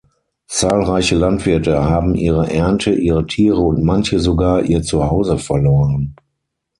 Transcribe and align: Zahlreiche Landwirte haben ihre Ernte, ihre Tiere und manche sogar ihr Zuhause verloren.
Zahlreiche 0.47 1.15
Landwirte 1.15 1.83
haben 1.83 2.15
ihre 2.15 2.51
Ernte, 2.51 2.89
ihre 2.91 3.27
Tiere 3.27 3.61
und 3.61 3.83
manche 3.83 4.19
sogar 4.19 4.63
ihr 4.63 4.81
Zuhause 4.81 5.37
verloren. 5.37 6.15